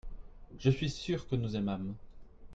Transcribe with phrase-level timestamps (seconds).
[0.57, 1.93] je suis sûr que nous aimâmes.